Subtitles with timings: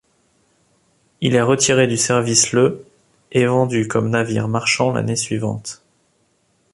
[1.21, 2.83] Il est retiré du service le
[3.31, 5.83] et vendu comme navire marchand l'année suivante.